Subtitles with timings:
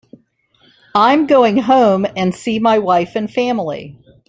[0.95, 3.99] I'm going home and see my wife and family.